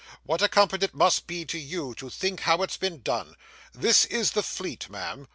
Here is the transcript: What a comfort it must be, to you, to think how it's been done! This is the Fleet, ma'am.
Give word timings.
What 0.23 0.41
a 0.41 0.47
comfort 0.47 0.81
it 0.81 0.95
must 0.95 1.27
be, 1.27 1.45
to 1.45 1.59
you, 1.59 1.93
to 1.93 2.09
think 2.09 2.39
how 2.39 2.63
it's 2.63 2.75
been 2.75 3.03
done! 3.03 3.35
This 3.71 4.05
is 4.05 4.31
the 4.31 4.41
Fleet, 4.41 4.89
ma'am. 4.89 5.27